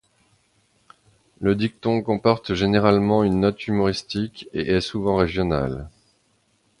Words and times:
Le 1.41 1.53
dicton 1.53 2.01
comporte 2.01 2.55
généralement 2.55 3.23
une 3.23 3.39
note 3.41 3.67
humoristique 3.67 4.49
et 4.51 4.71
est 4.73 4.81
souvent 4.81 5.15
régional. 5.15 5.89